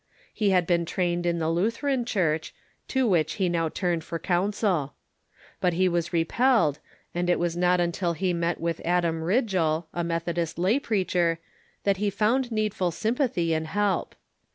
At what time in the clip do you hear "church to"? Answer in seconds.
2.05-3.07